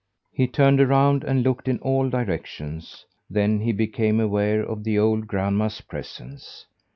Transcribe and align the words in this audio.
He 0.31 0.47
turned 0.47 0.81
around 0.81 1.23
and 1.23 1.43
looked 1.43 1.67
in 1.67 1.77
all 1.77 2.09
directions; 2.09 3.05
then 3.29 3.59
he 3.59 3.71
became 3.71 4.19
aware 4.19 4.63
of 4.63 4.83
the 4.83 4.97
old 4.97 5.27
grandma's 5.27 5.79
presence. 5.79 6.65